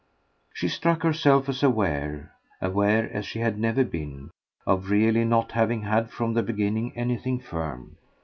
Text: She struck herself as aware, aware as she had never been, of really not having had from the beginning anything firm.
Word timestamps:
She 0.51 0.67
struck 0.67 1.03
herself 1.03 1.47
as 1.47 1.61
aware, 1.61 2.31
aware 2.59 3.07
as 3.13 3.23
she 3.23 3.37
had 3.37 3.59
never 3.59 3.83
been, 3.83 4.31
of 4.65 4.89
really 4.89 5.23
not 5.25 5.51
having 5.51 5.83
had 5.83 6.09
from 6.09 6.33
the 6.33 6.41
beginning 6.41 6.91
anything 6.97 7.39
firm. 7.39 7.97